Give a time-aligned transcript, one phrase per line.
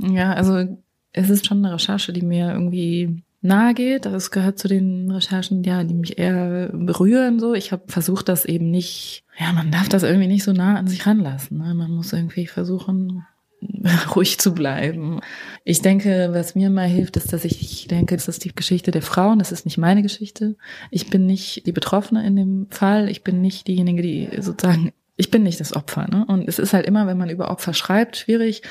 [0.00, 0.78] Ja, also
[1.12, 4.06] es ist schon eine Recherche, die mir irgendwie nahe geht.
[4.06, 7.40] Das gehört zu den Recherchen, ja, die mich eher berühren.
[7.40, 9.24] So, ich habe versucht, das eben nicht.
[9.38, 11.58] Ja, man darf das irgendwie nicht so nah an sich ranlassen.
[11.58, 11.74] Ne?
[11.74, 13.24] Man muss irgendwie versuchen,
[14.14, 15.20] ruhig zu bleiben.
[15.64, 19.02] Ich denke, was mir mal hilft, ist, dass ich, denke, das ist die Geschichte der
[19.02, 20.56] Frauen, das ist nicht meine Geschichte.
[20.90, 25.30] Ich bin nicht die Betroffene in dem Fall, ich bin nicht diejenige, die sozusagen, ich
[25.30, 26.08] bin nicht das Opfer.
[26.08, 26.24] Ne?
[26.26, 28.62] Und es ist halt immer, wenn man über Opfer schreibt, schwierig,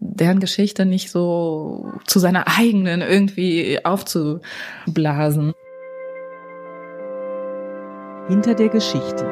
[0.00, 5.52] deren Geschichte nicht so zu seiner eigenen irgendwie aufzublasen.
[8.28, 9.24] Hinter der Geschichte.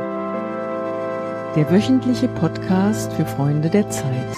[1.56, 4.36] Der wöchentliche Podcast für Freunde der Zeit.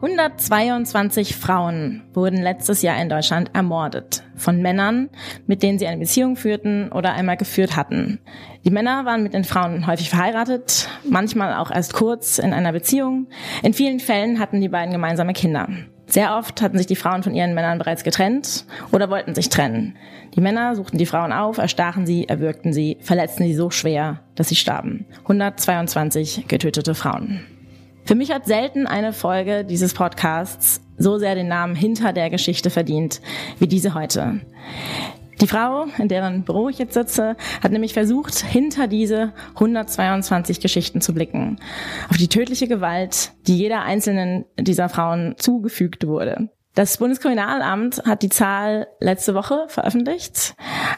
[0.00, 4.22] 122 Frauen wurden letztes Jahr in Deutschland ermordet.
[4.36, 5.10] Von Männern,
[5.48, 8.20] mit denen sie eine Beziehung führten oder einmal geführt hatten.
[8.64, 13.26] Die Männer waren mit den Frauen häufig verheiratet, manchmal auch erst kurz in einer Beziehung.
[13.64, 15.68] In vielen Fällen hatten die beiden gemeinsame Kinder.
[16.06, 19.96] Sehr oft hatten sich die Frauen von ihren Männern bereits getrennt oder wollten sich trennen.
[20.36, 24.48] Die Männer suchten die Frauen auf, erstachen sie, erwürgten sie, verletzten sie so schwer, dass
[24.48, 25.06] sie starben.
[25.24, 27.40] 122 getötete Frauen.
[28.08, 32.70] Für mich hat selten eine Folge dieses Podcasts so sehr den Namen hinter der Geschichte
[32.70, 33.20] verdient
[33.58, 34.40] wie diese heute.
[35.42, 41.02] Die Frau, in deren Büro ich jetzt sitze, hat nämlich versucht, hinter diese 122 Geschichten
[41.02, 41.58] zu blicken.
[42.08, 46.48] Auf die tödliche Gewalt, die jeder einzelnen dieser Frauen zugefügt wurde.
[46.74, 50.54] Das Bundeskriminalamt hat die Zahl letzte Woche veröffentlicht,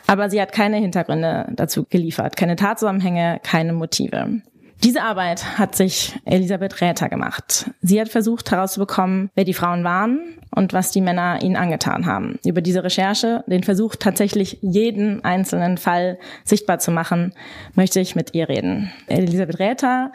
[0.06, 4.42] aber sie hat keine Hintergründe dazu geliefert, keine Tatzusammenhänge, keine Motive.
[4.82, 7.70] Diese Arbeit hat sich Elisabeth Räther gemacht.
[7.82, 10.20] Sie hat versucht herauszubekommen, wer die Frauen waren
[10.54, 12.38] und was die Männer ihnen angetan haben.
[12.46, 17.34] Über diese Recherche, den Versuch tatsächlich jeden einzelnen Fall sichtbar zu machen,
[17.74, 18.90] möchte ich mit ihr reden.
[19.06, 20.12] Elisabeth Räther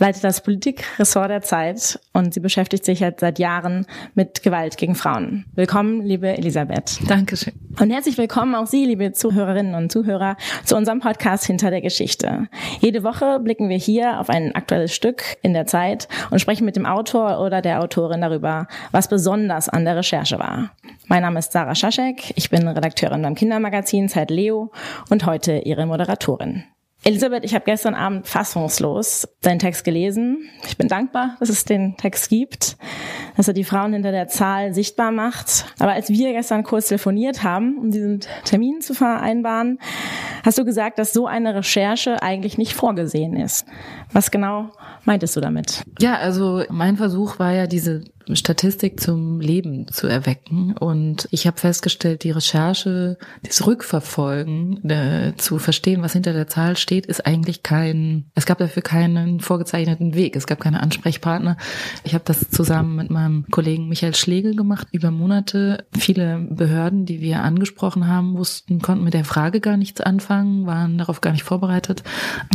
[0.00, 3.86] leitet das Politikressort der Zeit und sie beschäftigt sich jetzt seit Jahren
[4.16, 5.44] mit Gewalt gegen Frauen.
[5.54, 6.98] Willkommen, liebe Elisabeth.
[7.06, 7.54] Dankeschön.
[7.78, 12.48] Und herzlich willkommen auch Sie, liebe Zuhörerinnen und Zuhörer, zu unserem Podcast Hinter der Geschichte.
[12.80, 16.64] Jede Woche blicken wir hier hier auf ein aktuelles Stück in der Zeit und sprechen
[16.64, 20.70] mit dem Autor oder der Autorin darüber, was besonders an der Recherche war.
[21.06, 24.70] Mein Name ist Sarah Schaschek, ich bin Redakteurin beim Kindermagazin Zeit Leo
[25.10, 26.64] und heute Ihre Moderatorin.
[27.02, 30.50] Elisabeth, ich habe gestern Abend fassungslos deinen Text gelesen.
[30.66, 32.76] Ich bin dankbar, dass es den Text gibt,
[33.36, 35.64] dass er die Frauen hinter der Zahl sichtbar macht.
[35.78, 39.78] Aber als wir gestern kurz telefoniert haben, um diesen Termin zu vereinbaren,
[40.44, 43.64] hast du gesagt, dass so eine Recherche eigentlich nicht vorgesehen ist.
[44.12, 44.70] Was genau
[45.04, 45.82] meintest du damit?
[46.00, 48.04] Ja, also mein Versuch war ja diese
[48.36, 50.76] Statistik zum Leben zu erwecken.
[50.76, 56.76] Und ich habe festgestellt, die Recherche, das Rückverfolgen, äh, zu verstehen, was hinter der Zahl
[56.76, 60.36] steht, ist eigentlich kein, es gab dafür keinen vorgezeichneten Weg.
[60.36, 61.56] Es gab keine Ansprechpartner.
[62.04, 65.86] Ich habe das zusammen mit meinem Kollegen Michael Schlegel gemacht, über Monate.
[65.96, 70.98] Viele Behörden, die wir angesprochen haben, wussten, konnten mit der Frage gar nichts anfangen, waren
[70.98, 72.02] darauf gar nicht vorbereitet,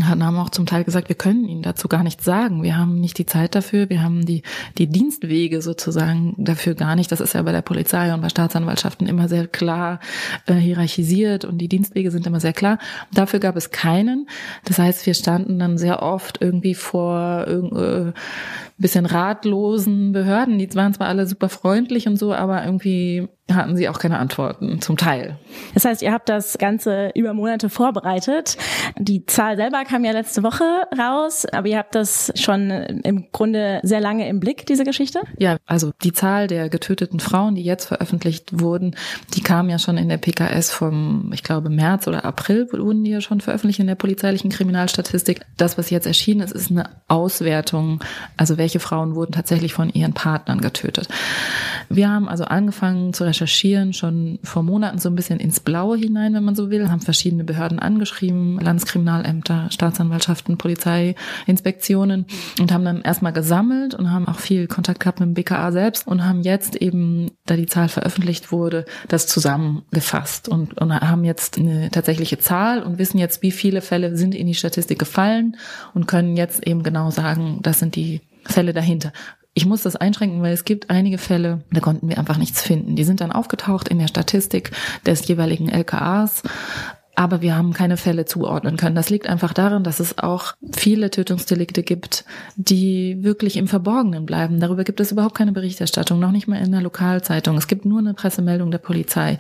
[0.04, 2.64] haben auch zum Teil gesagt, wir können Ihnen dazu gar nichts sagen.
[2.64, 4.44] Wir haben nicht die Zeit dafür, wir haben die,
[4.78, 7.12] die Dienstwege sozusagen dafür gar nicht.
[7.12, 10.00] Das ist ja bei der Polizei und bei Staatsanwaltschaften immer sehr klar
[10.46, 12.80] äh, hierarchisiert und die Dienstwege sind immer sehr klar.
[13.14, 14.30] Dafür gab es keinen.
[14.64, 18.14] Das heißt, wir standen dann sehr oft irgendwie vor äh,
[18.78, 20.60] bisschen ratlosen Behörden.
[20.60, 24.82] Die waren zwar alle super freundlich und so, aber irgendwie hatten sie auch keine Antworten,
[24.82, 25.38] zum Teil.
[25.76, 28.58] Das heißt, ihr habt das Ganze über Monate vorbereitet.
[28.98, 30.64] Die Zahl selber kam ja letzte Woche
[30.98, 35.22] raus, aber ihr habt das schon im Grunde sehr lange im Blick, diese Geschichte?
[35.38, 38.96] Ja, also die Zahl der getöteten Frauen, die jetzt veröffentlicht wurden,
[39.36, 43.12] die kam ja schon in der PKS vom, ich glaube, März oder April wurden die
[43.12, 45.42] ja schon veröffentlicht in der polizeilichen Kriminalstatistik.
[45.58, 48.04] Das, was jetzt erschienen ist, ist eine Auswertung,
[48.38, 51.08] also welche Frauen wurden tatsächlich von ihren Partnern getötet.
[51.90, 56.34] Wir haben also angefangen zu recherchieren, schon vor Monaten so ein bisschen ins Blaue hinein,
[56.34, 62.26] wenn man so will, haben verschiedene Behörden angeschrieben, Landeskriminalämter, Staatsanwaltschaften, Polizeiinspektionen
[62.60, 66.08] und haben dann erstmal gesammelt und haben auch viel Kontakt gehabt mit dem BKA selbst
[66.08, 71.58] und haben jetzt eben, da die Zahl veröffentlicht wurde, das zusammengefasst und, und haben jetzt
[71.58, 75.58] eine tatsächliche Zahl und wissen jetzt, wie viele Fälle sind in die Statistik gefallen
[75.94, 79.12] und können jetzt eben genau sagen, das sind die Fälle dahinter.
[79.58, 82.98] Ich muss das einschränken, weil es gibt einige Fälle, da konnten wir einfach nichts finden.
[82.98, 84.72] Die sind dann aufgetaucht in der Statistik
[85.06, 86.44] des jeweiligen LKAs
[87.16, 88.96] aber wir haben keine Fälle zuordnen können.
[88.96, 92.26] Das liegt einfach daran, dass es auch viele Tötungsdelikte gibt,
[92.56, 94.60] die wirklich im Verborgenen bleiben.
[94.60, 97.58] Darüber gibt es überhaupt keine Berichterstattung, noch nicht mal in der Lokalzeitung.
[97.58, 99.38] Es gibt nur eine Pressemeldung der Polizei.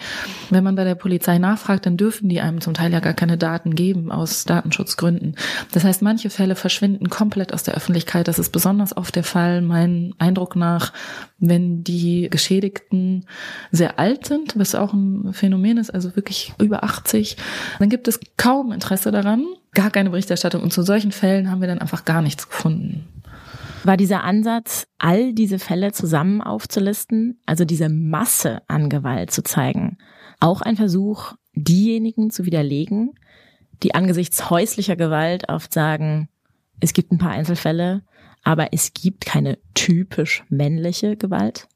[0.49, 3.37] Wenn man bei der Polizei nachfragt, dann dürfen die einem zum Teil ja gar keine
[3.37, 5.35] Daten geben aus Datenschutzgründen.
[5.71, 8.27] Das heißt, manche Fälle verschwinden komplett aus der Öffentlichkeit.
[8.27, 10.93] Das ist besonders oft der Fall, mein Eindruck nach,
[11.39, 13.25] wenn die Geschädigten
[13.71, 17.37] sehr alt sind, was auch ein Phänomen ist, also wirklich über 80,
[17.79, 20.61] dann gibt es kaum Interesse daran, gar keine Berichterstattung.
[20.61, 23.07] Und zu solchen Fällen haben wir dann einfach gar nichts gefunden.
[23.83, 29.97] War dieser Ansatz, all diese Fälle zusammen aufzulisten, also diese Masse an Gewalt zu zeigen,
[30.39, 33.13] auch ein Versuch, diejenigen zu widerlegen,
[33.83, 36.29] die angesichts häuslicher Gewalt oft sagen,
[36.79, 38.01] es gibt ein paar Einzelfälle,
[38.43, 41.67] aber es gibt keine typisch männliche Gewalt?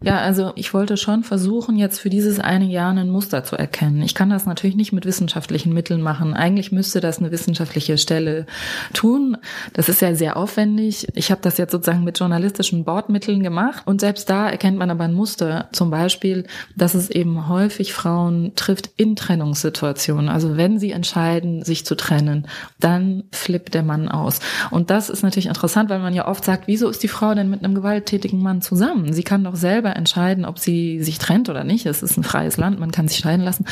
[0.00, 4.00] Ja, also ich wollte schon versuchen, jetzt für dieses eine Jahr ein Muster zu erkennen.
[4.02, 6.34] Ich kann das natürlich nicht mit wissenschaftlichen Mitteln machen.
[6.34, 8.46] Eigentlich müsste das eine wissenschaftliche Stelle
[8.92, 9.36] tun.
[9.72, 11.08] Das ist ja sehr aufwendig.
[11.16, 15.02] Ich habe das jetzt sozusagen mit journalistischen Bordmitteln gemacht und selbst da erkennt man aber
[15.02, 15.68] ein Muster.
[15.72, 16.46] Zum Beispiel,
[16.76, 20.28] dass es eben häufig Frauen trifft in Trennungssituationen.
[20.28, 22.46] Also wenn sie entscheiden, sich zu trennen,
[22.78, 24.38] dann flippt der Mann aus.
[24.70, 27.50] Und das ist natürlich interessant, weil man ja oft sagt, wieso ist die Frau denn
[27.50, 29.12] mit einem gewalttätigen Mann zusammen?
[29.12, 31.86] Sie kann doch selber selber entscheiden, ob sie sich trennt oder nicht.
[31.86, 33.64] Es ist ein freies Land, man kann sich scheiden lassen.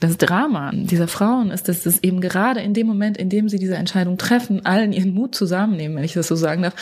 [0.00, 3.58] Das Drama dieser Frauen ist, dass es eben gerade in dem Moment, in dem sie
[3.58, 6.74] diese Entscheidung treffen, allen ihren Mut zusammennehmen, wenn ich das so sagen darf.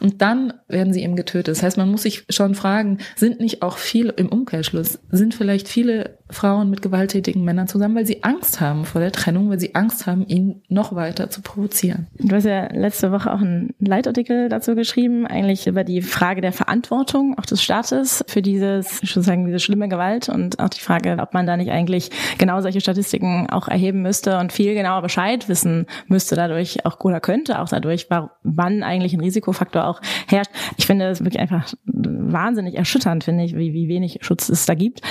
[0.00, 1.48] Und dann werden sie eben getötet.
[1.48, 5.68] Das heißt, man muss sich schon fragen, sind nicht auch viele im Umkehrschluss, sind vielleicht
[5.68, 9.74] viele Frauen mit gewalttätigen Männern zusammen, weil sie Angst haben vor der Trennung, weil sie
[9.74, 12.06] Angst haben, ihn noch weiter zu provozieren.
[12.18, 16.52] Du hast ja letzte Woche auch einen Leitartikel dazu geschrieben, eigentlich über die Frage der
[16.52, 21.34] Verantwortung auch des Staates für dieses, sozusagen diese schlimme Gewalt und auch die Frage, ob
[21.34, 25.86] man da nicht eigentlich genau solche Statistiken auch erheben müsste und viel genauer Bescheid wissen
[26.08, 28.08] müsste dadurch auch oder könnte auch dadurch,
[28.42, 30.50] wann eigentlich ein Risikofaktor auch herrscht.
[30.76, 34.74] Ich finde das wirklich einfach wahnsinnig erschütternd, finde ich, wie, wie wenig Schutz es da
[34.74, 35.02] gibt.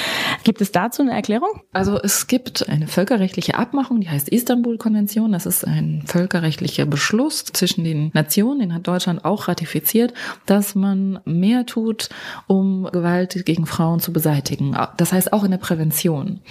[0.44, 1.62] Gibt es dazu eine Erklärung?
[1.72, 5.32] Also es gibt eine völkerrechtliche Abmachung, die heißt Istanbul-Konvention.
[5.32, 10.14] Das ist ein völkerrechtlicher Beschluss zwischen den Nationen, den hat Deutschland auch ratifiziert,
[10.46, 12.10] dass man mehr tut,
[12.48, 14.76] um Gewalt gegen Frauen zu beseitigen.
[14.98, 16.42] Das heißt auch in der Prävention.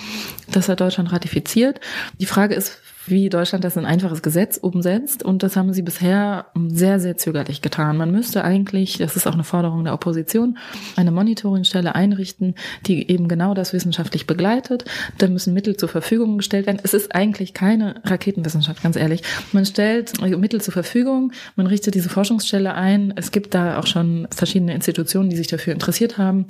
[0.51, 1.81] Das hat Deutschland ratifiziert.
[2.19, 5.23] Die Frage ist, wie Deutschland das in ein einfaches Gesetz umsetzt.
[5.23, 7.97] Und das haben sie bisher sehr, sehr zögerlich getan.
[7.97, 10.59] Man müsste eigentlich, das ist auch eine Forderung der Opposition,
[10.97, 12.55] eine Monitoringstelle einrichten,
[12.87, 14.85] die eben genau das wissenschaftlich begleitet.
[15.19, 16.81] Da müssen Mittel zur Verfügung gestellt werden.
[16.83, 19.23] Es ist eigentlich keine Raketenwissenschaft, ganz ehrlich.
[19.53, 23.13] Man stellt Mittel zur Verfügung, man richtet diese Forschungsstelle ein.
[23.17, 26.47] Es gibt da auch schon verschiedene Institutionen, die sich dafür interessiert haben.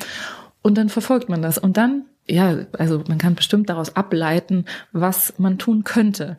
[0.63, 1.59] Und dann verfolgt man das.
[1.59, 6.37] Und dann ja, also man kann bestimmt daraus ableiten, was man tun könnte.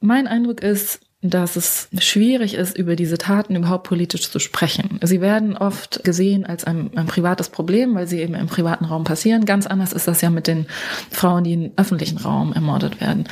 [0.00, 4.98] Mein Eindruck ist, dass es schwierig ist, über diese Taten überhaupt politisch zu sprechen.
[5.02, 9.04] Sie werden oft gesehen als ein, ein, privates Problem, weil sie eben im privaten Raum
[9.04, 9.44] passieren.
[9.44, 10.66] Ganz anders ist das ja mit den
[11.10, 13.24] Frauen, die im öffentlichen Raum ermordet werden.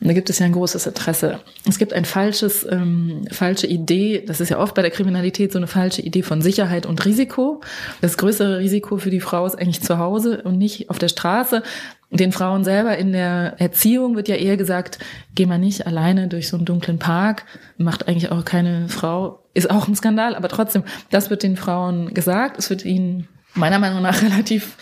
[0.00, 1.40] Und da gibt es ja ein großes Interesse.
[1.68, 5.58] Es gibt ein falsches, ähm, falsche Idee, das ist ja oft bei der Kriminalität so
[5.58, 7.60] eine falsche Idee von Sicherheit und Risiko.
[8.00, 11.62] Das größere Risiko für die Frau ist eigentlich zu Hause und nicht auf der Straße.
[12.10, 14.98] Den Frauen selber in der Erziehung wird ja eher gesagt,
[15.36, 17.44] geh mal nicht alleine durch so einen dunklen Park,
[17.76, 22.12] macht eigentlich auch keine Frau, ist auch ein Skandal, aber trotzdem, das wird den Frauen
[22.12, 24.76] gesagt, es wird ihnen meiner Meinung nach relativ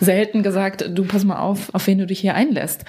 [0.00, 2.84] selten gesagt, du pass mal auf, auf wen du dich hier einlässt.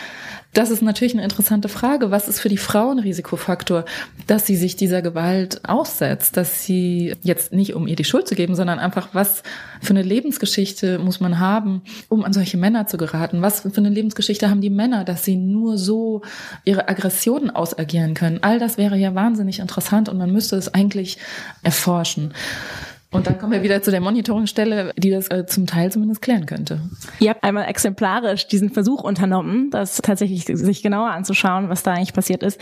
[0.53, 2.09] Das ist natürlich eine interessante Frage.
[2.09, 3.85] Was ist für die Frau ein Risikofaktor,
[4.25, 8.33] dass sie sich dieser Gewalt aussetzt, dass sie jetzt nicht, um ihr die Schuld zu
[8.33, 9.43] geben, sondern einfach, was
[9.79, 13.43] für eine Lebensgeschichte muss man haben, um an solche Männer zu geraten?
[13.43, 16.23] Was für eine Lebensgeschichte haben die Männer, dass sie nur so
[16.65, 18.39] ihre Aggressionen ausagieren können?
[18.41, 21.19] All das wäre ja wahnsinnig interessant und man müsste es eigentlich
[21.61, 22.33] erforschen.
[23.11, 26.45] Und dann kommen wir wieder zu der Monitoringstelle, die das äh, zum Teil zumindest klären
[26.45, 26.81] könnte.
[27.19, 32.13] Ihr habt einmal exemplarisch diesen Versuch unternommen, das tatsächlich sich genauer anzuschauen, was da eigentlich
[32.13, 32.61] passiert ist.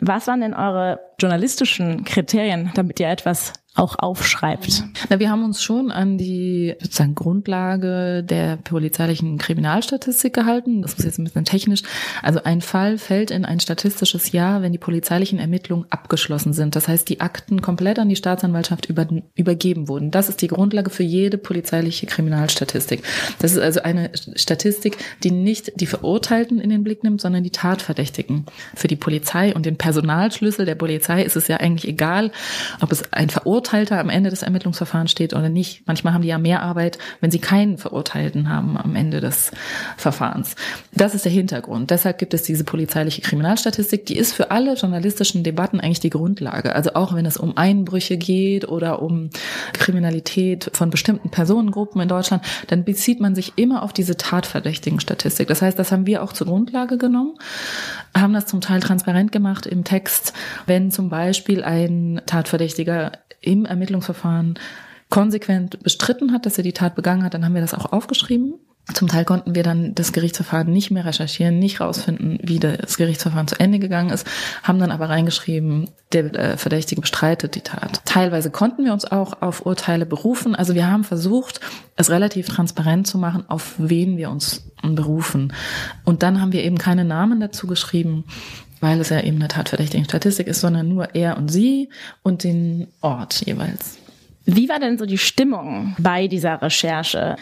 [0.00, 4.84] Was waren denn eure journalistischen Kriterien, damit ihr etwas auch aufschreibt.
[5.08, 10.82] Na, wir haben uns schon an die sozusagen Grundlage der polizeilichen Kriminalstatistik gehalten.
[10.82, 11.82] Das ist jetzt ein bisschen technisch.
[12.22, 16.74] Also ein Fall fällt in ein statistisches Jahr, wenn die polizeilichen Ermittlungen abgeschlossen sind.
[16.74, 19.06] Das heißt, die Akten komplett an die Staatsanwaltschaft über,
[19.36, 20.10] übergeben wurden.
[20.10, 23.04] Das ist die Grundlage für jede polizeiliche Kriminalstatistik.
[23.38, 27.50] Das ist also eine Statistik, die nicht die Verurteilten in den Blick nimmt, sondern die
[27.50, 28.46] Tatverdächtigen.
[28.74, 32.32] Für die Polizei und den Personalschlüssel der Polizei ist es ja eigentlich egal,
[32.80, 35.82] ob es ein Verurteilter Verurteilter am Ende des Ermittlungsverfahrens steht oder nicht.
[35.86, 39.50] Manchmal haben die ja mehr Arbeit, wenn sie keinen Verurteilten haben am Ende des
[39.98, 40.56] Verfahrens.
[40.94, 41.90] Das ist der Hintergrund.
[41.90, 44.06] Deshalb gibt es diese polizeiliche Kriminalstatistik.
[44.06, 46.74] Die ist für alle journalistischen Debatten eigentlich die Grundlage.
[46.74, 49.28] Also auch wenn es um Einbrüche geht oder um
[49.74, 55.46] Kriminalität von bestimmten Personengruppen in Deutschland, dann bezieht man sich immer auf diese tatverdächtigen Statistik.
[55.46, 57.34] Das heißt, das haben wir auch zur Grundlage genommen,
[58.16, 60.32] haben das zum Teil transparent gemacht im Text,
[60.64, 64.58] wenn zum Beispiel ein Tatverdächtiger im Ermittlungsverfahren
[65.08, 68.54] konsequent bestritten hat, dass er die Tat begangen hat, dann haben wir das auch aufgeschrieben.
[68.94, 73.46] Zum Teil konnten wir dann das Gerichtsverfahren nicht mehr recherchieren, nicht rausfinden, wie das Gerichtsverfahren
[73.46, 74.26] zu Ende gegangen ist,
[74.62, 78.00] haben dann aber reingeschrieben, der äh, Verdächtige bestreitet die Tat.
[78.06, 80.54] Teilweise konnten wir uns auch auf Urteile berufen.
[80.54, 81.60] Also wir haben versucht,
[81.96, 85.52] es relativ transparent zu machen, auf wen wir uns berufen.
[86.04, 88.24] Und dann haben wir eben keine Namen dazu geschrieben,
[88.80, 91.88] weil es ja eben eine tatverdächtige Statistik ist, sondern nur er und sie
[92.22, 93.98] und den Ort jeweils.
[94.44, 97.36] Wie war denn so die Stimmung bei dieser Recherche?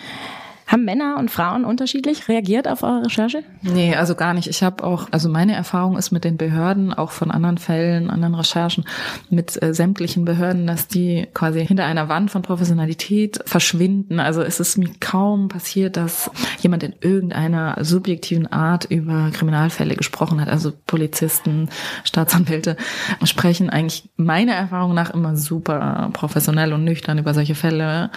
[0.67, 3.45] Haben Männer und Frauen unterschiedlich reagiert auf eure Recherche?
[3.63, 4.49] Nee, also gar nicht.
[4.49, 8.35] Ich habe auch, also meine Erfahrung ist mit den Behörden, auch von anderen Fällen, anderen
[8.35, 8.85] Recherchen,
[9.31, 14.19] mit äh, sämtlichen Behörden, dass die quasi hinter einer Wand von Professionalität verschwinden.
[14.19, 20.41] Also es ist mir kaum passiert, dass jemand in irgendeiner subjektiven Art über Kriminalfälle gesprochen
[20.41, 20.49] hat.
[20.49, 21.69] Also Polizisten,
[22.03, 22.77] Staatsanwälte
[23.23, 28.11] sprechen eigentlich meiner Erfahrung nach immer super professionell und nüchtern über solche Fälle.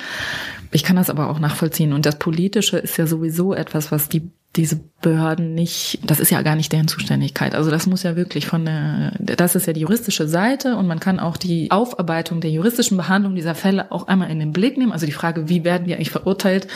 [0.71, 1.93] Ich kann das aber auch nachvollziehen.
[1.93, 6.41] Und das Politische ist ja sowieso etwas, was die diese Behörden nicht, das ist ja
[6.41, 7.53] gar nicht deren Zuständigkeit.
[7.53, 11.01] Also das muss ja wirklich von der, das ist ja die juristische Seite und man
[11.01, 14.91] kann auch die Aufarbeitung der juristischen Behandlung dieser Fälle auch einmal in den Blick nehmen.
[14.93, 16.67] Also die Frage, wie werden die eigentlich verurteilt?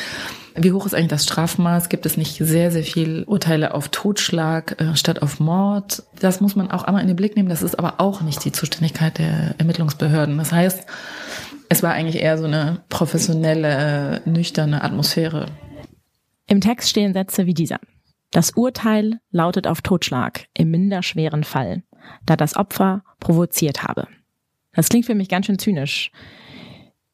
[0.56, 1.90] Wie hoch ist eigentlich das Strafmaß?
[1.90, 6.04] Gibt es nicht sehr, sehr viel Urteile auf Totschlag äh, statt auf Mord?
[6.20, 7.50] Das muss man auch einmal in den Blick nehmen.
[7.50, 10.38] Das ist aber auch nicht die Zuständigkeit der Ermittlungsbehörden.
[10.38, 10.86] Das heißt,
[11.74, 15.48] es war eigentlich eher so eine professionelle, nüchterne Atmosphäre.
[16.46, 17.80] Im Text stehen Sätze wie dieser.
[18.30, 21.82] Das Urteil lautet auf Totschlag im minderschweren Fall,
[22.28, 24.08] da das Opfer provoziert habe.
[24.74, 26.12] Das klingt für mich ganz schön zynisch.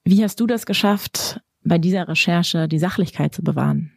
[0.03, 3.93] Wie hast du das geschafft, bei dieser Recherche die Sachlichkeit zu bewahren?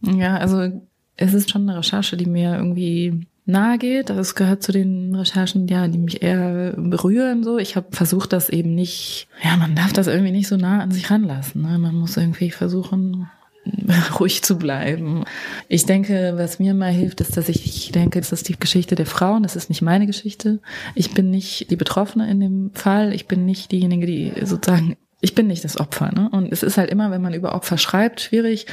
[0.00, 0.80] Ja, also
[1.16, 4.10] es ist schon eine Recherche, die mir irgendwie nahe geht.
[4.10, 7.44] Das gehört zu den Recherchen, ja, die mich eher berühren.
[7.44, 9.28] So, ich habe versucht, das eben nicht.
[9.42, 11.62] Ja, man darf das irgendwie nicht so nah an sich ranlassen.
[11.62, 11.78] Ne?
[11.78, 13.28] Man muss irgendwie versuchen,
[14.18, 15.24] ruhig zu bleiben.
[15.68, 19.06] Ich denke, was mir mal hilft, ist, dass ich, denke, das ist die Geschichte der
[19.06, 20.60] Frauen, das ist nicht meine Geschichte.
[20.94, 25.34] Ich bin nicht die Betroffene in dem Fall, ich bin nicht diejenige, die sozusagen ich
[25.34, 26.12] bin nicht das Opfer.
[26.12, 26.30] Ne?
[26.32, 28.66] Und es ist halt immer, wenn man über Opfer schreibt, schwierig,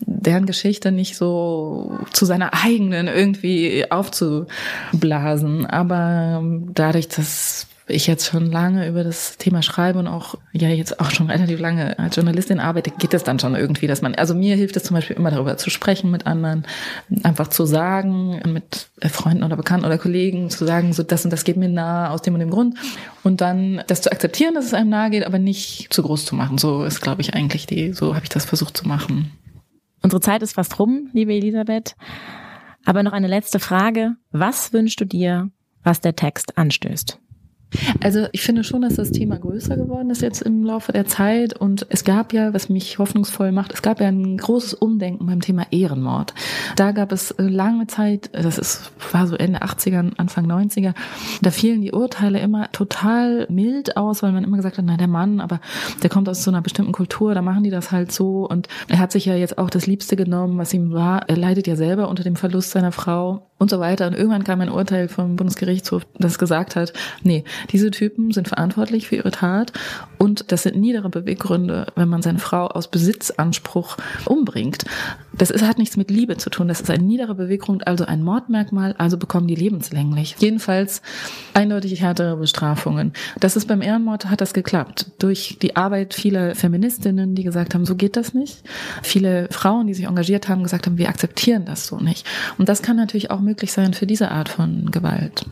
[0.00, 5.66] deren Geschichte nicht so zu seiner eigenen irgendwie aufzublasen.
[5.66, 11.00] Aber dadurch, dass ich jetzt schon lange über das Thema schreibe und auch ja jetzt
[11.00, 14.34] auch schon relativ lange als Journalistin arbeite, geht es dann schon irgendwie, dass man, also
[14.34, 16.66] mir hilft es zum Beispiel immer darüber zu sprechen mit anderen,
[17.22, 21.44] einfach zu sagen, mit Freunden oder Bekannten oder Kollegen zu sagen, so das und das
[21.44, 22.76] geht mir nahe aus dem und dem Grund
[23.24, 26.34] und dann das zu akzeptieren, dass es einem nahe geht, aber nicht zu groß zu
[26.34, 26.58] machen.
[26.58, 29.32] So ist, glaube ich, eigentlich die, so habe ich das versucht zu machen.
[30.08, 31.94] Unsere Zeit ist fast rum, liebe Elisabeth.
[32.86, 34.16] Aber noch eine letzte Frage.
[34.30, 35.50] Was wünschst du dir,
[35.82, 37.18] was der Text anstößt?
[38.00, 41.52] Also ich finde schon, dass das Thema größer geworden ist jetzt im Laufe der Zeit
[41.52, 45.42] und es gab ja, was mich hoffnungsvoll macht, es gab ja ein großes Umdenken beim
[45.42, 46.32] Thema Ehrenmord.
[46.78, 50.94] Da gab es äh, lange Zeit, das ist, war so Ende 80er, Anfang 90er,
[51.42, 55.08] da fielen die Urteile immer total mild aus, weil man immer gesagt hat, na der
[55.08, 55.60] Mann, aber
[56.04, 59.00] der kommt aus so einer bestimmten Kultur, da machen die das halt so und er
[59.00, 61.28] hat sich ja jetzt auch das Liebste genommen, was ihm war.
[61.28, 64.06] Er leidet ja selber unter dem Verlust seiner Frau und so weiter.
[64.06, 66.92] Und irgendwann kam ein Urteil vom Bundesgerichtshof, das gesagt hat,
[67.24, 67.42] nee,
[67.72, 69.72] diese Typen sind verantwortlich für ihre Tat
[70.16, 74.84] und das sind niedere Beweggründe, wenn man seine Frau aus Besitzanspruch umbringt.
[75.38, 76.68] Das ist, hat nichts mit Liebe zu tun.
[76.68, 80.36] Das ist ein niederer Beweggrund, also ein Mordmerkmal, also bekommen die lebenslänglich.
[80.38, 81.00] Jedenfalls
[81.54, 83.12] eindeutig härtere Bestrafungen.
[83.40, 85.12] Das ist beim Ehrenmord hat das geklappt.
[85.18, 88.62] Durch die Arbeit vieler Feministinnen, die gesagt haben, so geht das nicht.
[89.02, 92.26] Viele Frauen, die sich engagiert haben, gesagt haben, wir akzeptieren das so nicht.
[92.58, 95.46] Und das kann natürlich auch möglich sein für diese Art von Gewalt.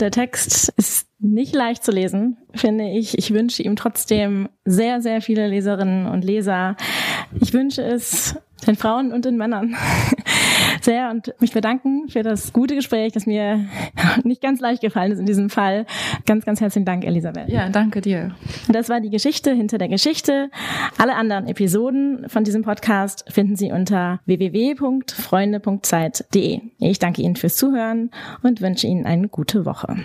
[0.00, 3.18] Der Text ist nicht leicht zu lesen, finde ich.
[3.18, 6.76] Ich wünsche ihm trotzdem sehr, sehr viele Leserinnen und Leser.
[7.40, 9.76] Ich wünsche es den Frauen und den Männern
[10.82, 13.66] sehr und mich bedanken für das gute Gespräch, das mir
[14.24, 15.86] nicht ganz leicht gefallen ist in diesem Fall.
[16.26, 17.48] Ganz, ganz herzlichen Dank, Elisabeth.
[17.48, 18.34] Ja, danke dir.
[18.68, 20.50] Das war die Geschichte hinter der Geschichte.
[20.96, 26.60] Alle anderen Episoden von diesem Podcast finden Sie unter www.freunde.zeit.de.
[26.78, 28.10] Ich danke Ihnen fürs Zuhören
[28.42, 29.96] und wünsche Ihnen eine gute Woche.